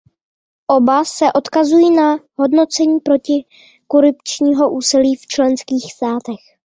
Oba 0.67 1.03
se 1.05 1.31
odkazují 1.33 1.89
na 1.91 2.17
hodnocení 2.35 2.99
protikorupčního 2.99 4.71
úsilí 4.71 5.15
v 5.15 5.27
členských 5.27 5.93
státech. 5.93 6.39